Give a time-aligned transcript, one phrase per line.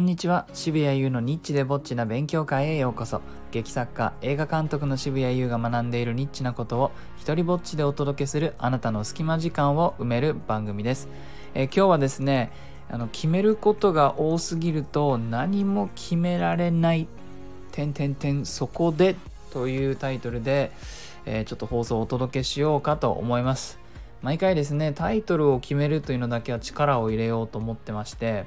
[0.00, 0.46] んにちは。
[0.54, 3.20] 渋谷優のニッチでぼっちな勉強会へようこそ。
[3.52, 11.08] 劇作家映画監督の渋谷優が学んでいるニッチなことを一人ぼっちでお届けするあなたの隙間時間を埋める番組です、
[11.54, 12.50] えー今日はですね
[12.90, 17.06] あの決めることが多すぎると何も決められない
[17.72, 19.16] 点点点そこで
[19.52, 20.72] というタイトルで、
[21.26, 23.78] えーちょっと放送をお届けしようかと思います。
[24.22, 28.44] 毎回ですねタイトルを決めるというのだけは力を入れようと思ってまして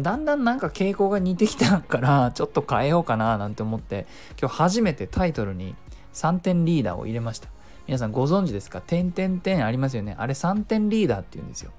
[0.00, 4.06] だんだんなんか傾向が似てきたから ちょっと変えようかななんて思って
[4.40, 5.74] 今日初めてタイトルに
[6.14, 7.48] 3点リーダーを入れました。
[7.86, 8.80] 皆さんご存知ですか？
[8.80, 10.16] 点点点ありますよね。
[10.18, 11.70] あれ3点リーダーって言うんですよ。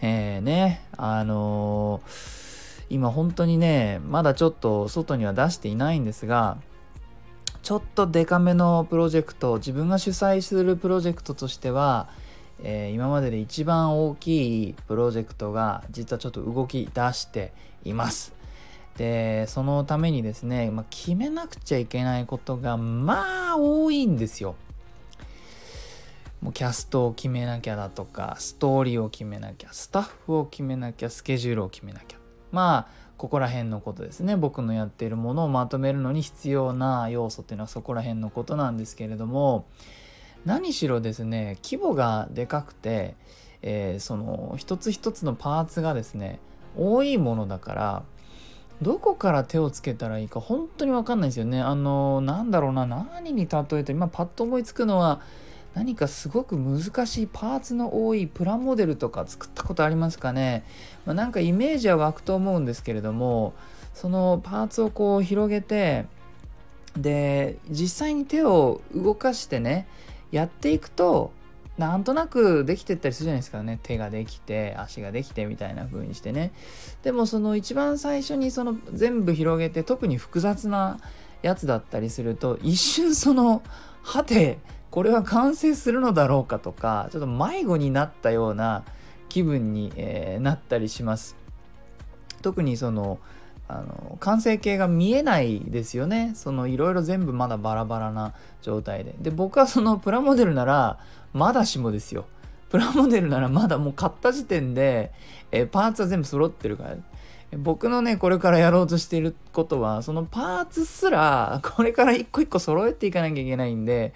[0.00, 2.38] えー、ねあのー
[2.90, 6.56] 今本当にねまだちょっと外には出していないんですが
[7.62, 12.08] ちょっとデカめのプロジェクト自分が主催するプロジェクトとしては、
[12.62, 17.52] えー今までで一番大きいプロジェクトが実はちょっと動き出して
[17.84, 18.34] います。
[18.96, 24.56] でそのためにですね、まあ、決めなくちゃいけないことがまあ多いんですよ。
[26.40, 32.18] もうキャストを決めなきゃだとかストーリーを決めなきゃスタッフを決めなきゃスケジュールを決めなきゃ
[32.52, 39.66] まあここら辺のことですね僕のやっているものをまとめるのに必要な要素っていうのはそこら辺のことなんですけれども
[40.44, 43.14] 何しろですね規模がでかくて、
[43.62, 46.40] えーその一つ一つのパーツがですね
[46.76, 48.02] 多いものだから
[48.80, 51.60] どこから手をつけたらいいか本当に分かんないですよね。
[51.60, 55.20] あのなんだろうな何に例えて今パッと思いつくのは
[55.74, 60.64] 何かすごく難しいパーツの多いプラモデルとか作ったことありますかね、
[61.06, 63.54] まあ、なんかイメージは湧くと思うんですけれども
[63.94, 66.06] そのパーツをこう広げて
[66.96, 69.86] で実際に手を動かしてね
[70.30, 71.32] やっていくと
[71.78, 73.78] なんとなくできてったりするじゃないですかね。
[73.82, 76.52] 手ができて足ができてみたいな風にしてね。
[77.04, 80.98] でもその一番最初にその全部広げて特に複雑な
[81.42, 83.62] やつだったりすると一瞬その
[84.02, 84.58] はて
[84.90, 88.84] これは完成するのだろうかとかちょっと迷子になったような
[89.28, 91.36] 気分に、えーなったりします。
[92.42, 93.18] 特にその
[93.68, 96.32] あの完成形が見えないですよね。
[96.34, 99.14] そのいろいろ全部まだバラバラな状態で。
[99.20, 100.98] で僕はそのプラモデルなら
[101.34, 102.24] まだしもですよ。
[102.70, 105.12] プラモデルならまだもう買った時点で
[105.52, 106.96] えパーツは全部揃ってるから
[107.56, 114.12] 僕のねこれからやろうとしていることはそのパーツすらこれから一個一個揃えていかなきゃいけないんで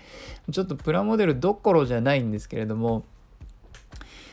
[0.51, 3.05] ちょっとプラモデルどころじゃないんですけれども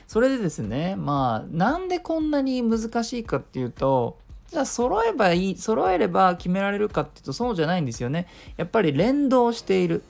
[0.06, 4.18] それでですねまあなんでこんなに難しいかっていうと
[4.52, 8.28] じゃあ揃えばいい揃えれば決められるかっていうとそうじゃないんですよね。
[8.58, 10.04] やっぱり連動している。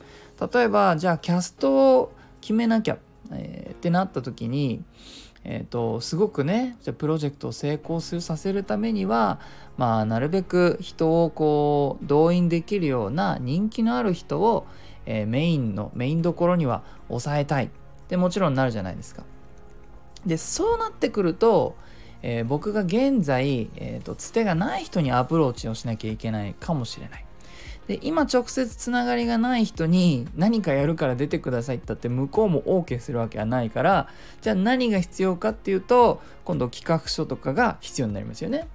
[0.53, 2.97] 例えばじゃあキャストを決めなきゃ、
[3.31, 4.83] えーってなった時に
[5.43, 9.39] えー、とすごくねじゃあプロジェクトを成功するさせるためには
[9.77, 14.67] まあなるべく人をこう動員できるような人気のある人を、
[15.05, 17.69] えーメインのメインどころには抑えたい。
[18.09, 19.23] でもちろんなるじゃないですか。
[20.25, 21.75] でそうなってくると、
[22.21, 27.25] えー僕が現在、えー、とつてがない人にアプローチをしなきゃいけないかもしれない。
[27.89, 34.09] で今直接つながりがない人に何かやるから出てくださいって言ったって向こうも OK するわけはないから
[34.41, 38.67] じゃあ何が必要かっていうと今度企画書とかが必要になりますよね。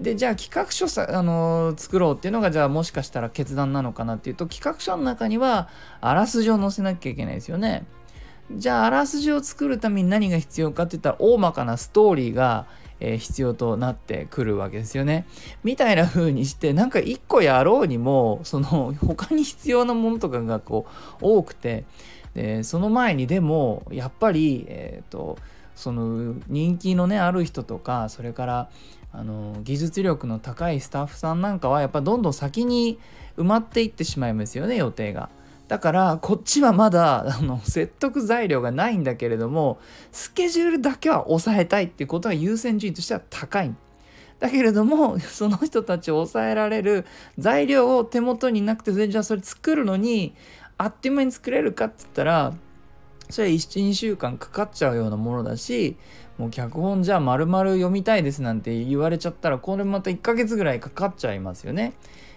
[0.00, 5.68] でじゃあ企画書さ、あのー作ろうっていうのがじゃあもしかしたら決断なのかなっていうと企画書の中には
[6.00, 7.84] あらすじを載せなきゃいけないですよね。
[8.50, 12.66] じゃああらすじを作るために何が必要かって言ったら大まかなストーリーが、
[13.00, 15.26] えー必要となってくるわけですよね。
[15.64, 21.84] みたいな風にしてなんか一個やろうにもその他に必要なものとかがこう多くて
[22.34, 25.36] でその前にでもやっぱりえっ、と
[25.74, 28.70] その人気のねある人とかそれから
[29.12, 32.98] あの技術力の高いスタッフさんなんかはやっぱどんどん先に
[33.36, 35.28] 埋まっていってしまいますよね予定が。
[35.68, 39.80] だからこっちはまだあの説得材料がないんだけれども
[40.12, 43.74] スケジュールだけは抑えたいっていうことが優先順位としては高い。
[44.38, 47.06] だけれどもその人たちを抑えられる
[47.38, 50.34] 材料を手元になくてそれじゃあそれ作るのに
[50.76, 52.52] あっという間に作れるかって言ったら
[53.30, 55.96] それは12週間かかっちゃうようなものだし
[56.36, 61.94] もう脚本じゃあ丸々読みたいですなんて言われちゃったらこれまた1ヶ月ぐらいかかっちゃいますよね。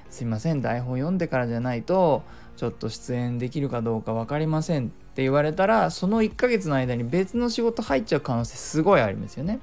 [0.10, 2.24] すいません台本読んでからじゃないと
[2.60, 9.60] ちょっと出演できるかどうか分かりませんって言われたらその1ヶ月の間に別の仕事入っちゃう可能性すごいありますよね。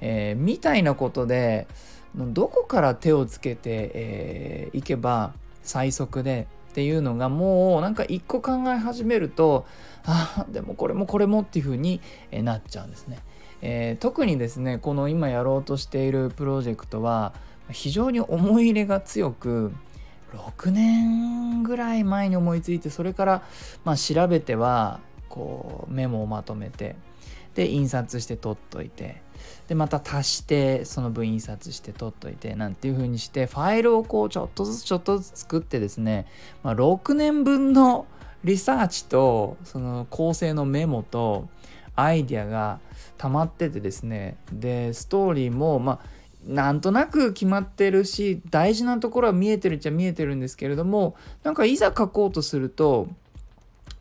[0.00, 1.66] えーみたいなことで
[2.16, 9.66] どこから手をつけて、えーいけば最速でっていうのがもうなんか一個考え始めると
[10.06, 12.00] あでもこれもこれもっていう風に
[12.32, 13.18] なっちゃうんですね。
[13.60, 17.34] えー特にですねこの今やろうとしているプロジェクトは
[17.70, 19.72] 非常に思い入れが強く
[20.34, 23.42] 6年ぐらい前に思いついてそれから
[23.84, 26.96] まあ調べてはこうメモをまとめて
[27.54, 29.22] で印刷して取っといて
[29.68, 36.26] でまた足してその分印刷して取っといてなんていう風にしてファイルをこうちょっとずつちょっとずつ作ってですね、
[36.62, 38.06] まあ、6年分の
[38.42, 41.48] リサーチとその構成のメモと
[41.96, 42.80] アイディアが
[43.16, 46.13] 溜まっててですねでストーリーもまあ
[46.46, 53.08] なんとなく決まってるし大事なところは見えてるっちゃ見えてるんですけれどもなんかいざ書こうとすると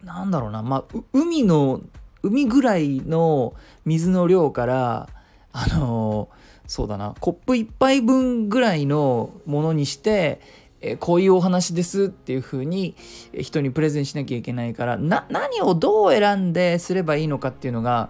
[0.03, 1.81] なんだろうなまあ海の
[2.21, 3.53] 海ぐらいの
[3.85, 5.09] 水の量から
[5.51, 6.29] あの
[6.67, 10.41] そうだなコップ1杯分ぐらいのものにして
[10.81, 12.95] えこういうお話ですっていう風に
[13.39, 18.09] 人にプレゼンしなきゃいけないからな何をどう選んですればいいのかっていうのが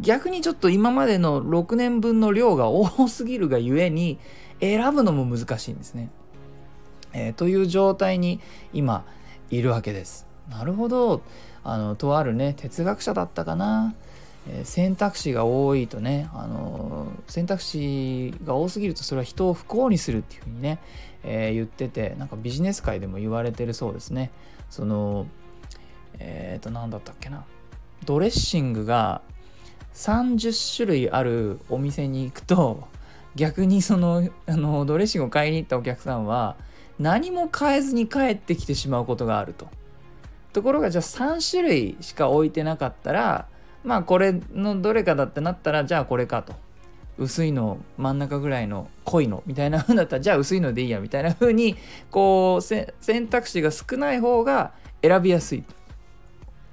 [0.00, 4.18] 逆にちょっと今までの6年分の量が多すぎるがゆえに
[4.60, 6.10] 選ぶのも難しいんですね。
[7.12, 8.40] えー、という状態に
[8.72, 9.04] 今
[9.50, 10.26] いるわけです。
[10.50, 11.22] なるほど
[11.64, 13.94] あのとあるね哲学者だったかな、
[14.48, 20.78] えー、選択肢が多いとね、あのー、選択肢が多すぎるとそれは人を不幸にするっていうふうにね、
[21.24, 24.30] えー、言っててなんかビジネス界でも言われてるそうですね。
[24.70, 25.26] その
[26.18, 27.44] えっ、と何だったっけな
[28.04, 29.20] ドレッシングが
[29.96, 32.86] 30種類あるお店に行くと
[33.34, 36.56] 逆にその あのドレッシングを買いに行ったお客さんは
[36.98, 39.66] 何も買えずに帰ってきてしまうことがあると。
[40.52, 43.46] ところがじゃあ3種類しか置いてなかったら
[43.84, 46.54] まあこれのどれかだってなったらじゃあこれかと。
[47.18, 51.76] 薄いの真ん中ぐらいの濃いのみたいな風だったらじゃあ薄いのでいいやみたいな風に
[52.10, 52.92] こう選
[53.28, 55.64] 択肢が少ない方が選びやすい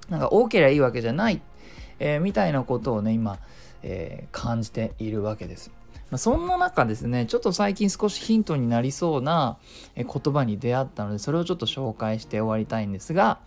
[0.10, 1.40] なんか多ければいいわけじゃないっ
[2.00, 3.40] えー、みたいなことをね今、
[3.81, 5.72] えー、感じているわけです。
[6.12, 9.57] まあ、そんな中ですねちょっと最近少しヒントになりそうな
[9.95, 13.40] 言葉に出会ったのでそれをちょっと紹介して終わりたいんですが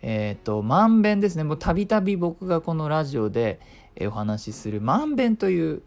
[0.00, 3.60] えっ、とまんべんですねもうたびたび僕がこのラジオで
[4.00, 5.82] お話しするまんべんという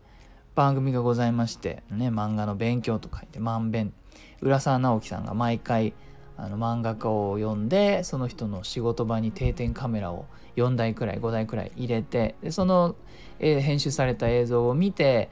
[0.53, 3.93] 番組がございましてね漫画の勉強と書いてまんべん
[4.41, 5.93] 浦沢直樹さんが毎回
[6.41, 10.25] あの漫画家を呼んでその人の仕事場に定点カメラを
[10.55, 12.95] 4台くらい5台くらい入れてでその、
[13.39, 15.29] えー、編集された映像を見て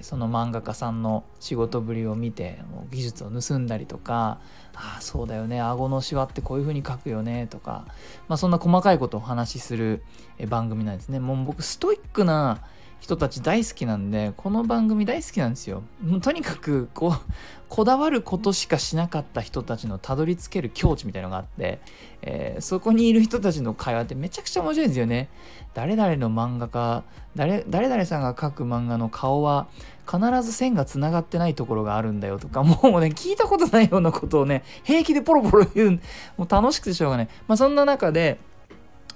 [0.00, 4.40] その漫画家さんの仕事ぶりを見てもう技術を盗んだりとか
[4.74, 7.86] ああそうだよね顎のしわってこういう風に書くよねとか、
[8.28, 10.02] まあ、そんな細かいことをお話しする
[10.48, 11.20] 番組なんですね。
[11.20, 12.60] もう僕ストイックな
[13.00, 15.82] 人たち大好きなんでこの番組大好きなんですよ。
[16.02, 17.32] もうとにかくこう
[17.68, 21.80] こだわることしかしなかった人たちのたどり着ける境地みたいのがあって、
[22.22, 25.28] えー、そこにいる人たちの会話ってめちゃくちゃ面白いんですよね。
[25.74, 27.04] 誰々の漫画家
[27.36, 29.68] 誰誰々さんが描く漫画の顔は
[30.10, 36.00] 必ず線がつながってないところがあるんだよとかもうね聞いたことないようなことをね平気でポロポロ言う
[36.38, 37.28] もう楽しくてしょうがない。
[37.46, 38.38] まあそんな中で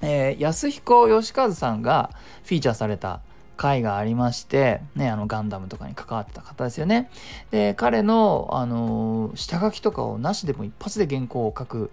[0.03, 2.11] えー、安彦義和さんが
[2.45, 3.21] フィーチャーされた
[3.63, 7.09] 回がありまして、ね、あのガンダムとかに関わってた方ですよね。
[7.53, 11.91] で、彼の、あの下書きとかをなしでも一発で原稿を書く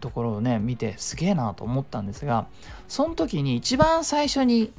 [0.00, 2.46] ところをね、見てすげえなと思ったんですが、
[2.88, 4.72] その時に一番最初に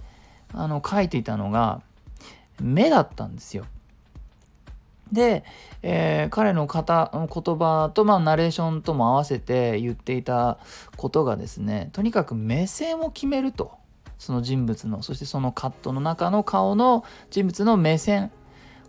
[0.54, 1.82] あの書いていたのが、
[2.60, 3.66] 目だったんですよ。
[5.12, 5.44] で、
[5.84, 10.58] えー、彼の方言葉と、まあ、ナレーションとも合わせて言っていた
[10.98, 13.78] ことがですねとにかく目線を決めると
[14.18, 18.32] その人物のそしてそのカットの中の顔の人物の目線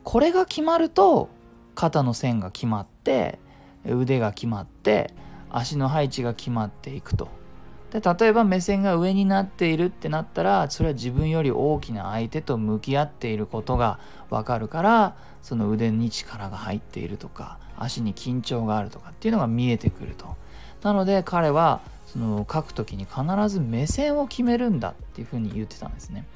[0.04, 1.28] これが決まると
[1.75, 3.38] 肩の線が決まって
[3.85, 5.12] 腕が決まって
[5.50, 7.28] 足の配置が決まっていくと。
[7.90, 20.37] で例えば目線が上になっているってなったらそれは自分より大きな相手と向き合っていることがわかるからその腕に力が入っているとか足に緊張があるとかっていうのが見えてくると。
[20.83, 26.26] なので彼はその書く時に必ず目線を決めるんだっていうふうに言ってたんですね。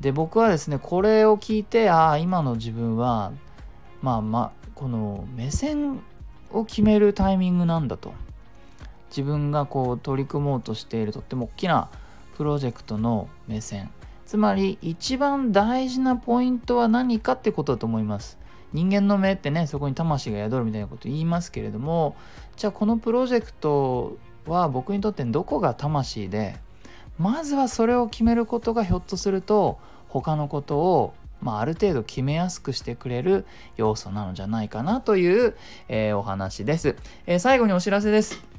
[0.00, 3.32] で僕はですねこれを聞いてああ今の自分は
[4.00, 6.00] まあまあこの目線
[6.50, 8.12] を決めるタイミングなんだと。
[9.10, 11.90] 自分がこう取り組もうとしているとっても大きな
[12.34, 13.90] プロジェクトの目線。
[14.24, 18.38] つまり一番大事なポイントは何かってことだと思います。
[18.72, 22.16] 人間の目ってねそこに魂が宿るみたいなこと言いますけれども
[22.56, 26.56] じゃあこのプロジェクトは僕にとってどこが魂で
[27.18, 35.56] まずはそれを決めることがひょっとすると他のことを、まあ、ある程度決めやすくしてくれる要素なのじゃないかなという、
[35.88, 38.52] えー、お話です、えー、最後にお知らせです。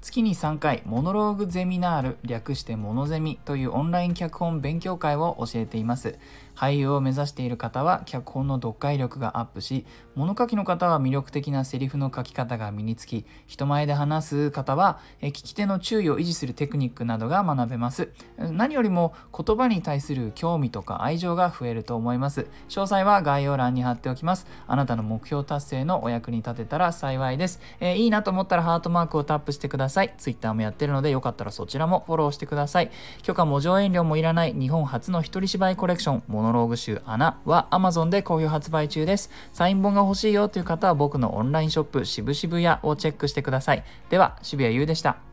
[0.00, 6.16] 月に3回モノローグゼミナール略してモノゼミというオンライン脚本勉強会を教えています。
[6.58, 9.86] 俳優を目指している方は脚本の読解力がアップし
[10.16, 18.10] 物書きの方は魅力的なセリフの書き方が身につき人前で話す方は聞き手の注意を維持するテクニックなどが学べます。
[18.36, 22.48] 何よりも言葉に対する興味とか愛情が増えると思います。
[22.68, 24.48] 詳細は概要欄に貼っておきます。
[24.66, 30.12] あなたの目標達成のお役に立てたら幸いです、えー、いいなと思ったらハートマークをタップしてください。
[30.18, 32.90] Twitter もやってるのでよかったらそちらもフォローしてください。
[33.22, 36.22] 許可も上演料もいらない日本初の一人芝居コレクション。
[36.48, 39.30] ノローグ集穴は Amazon で好評発売中です。
[39.52, 43.84] サイン本が欲しいよという方は僕のオンラインショップ渋々屋をチェックしてください。
[44.08, 45.27] では、渋谷優でした。